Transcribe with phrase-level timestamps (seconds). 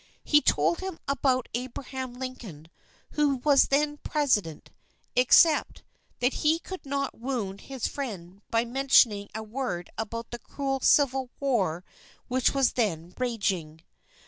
[0.23, 2.69] He told him about Abraham Lincoln,
[3.11, 4.71] who was then President
[5.15, 5.83] except
[6.21, 11.29] that he could not wound his friend by mentioning a word about the cruel Civil
[11.39, 11.83] War
[12.29, 13.83] which was then raging.